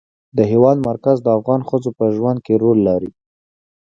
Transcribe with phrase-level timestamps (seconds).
[0.37, 3.11] د هېواد مرکز د افغان ښځو په ژوند کې رول لري.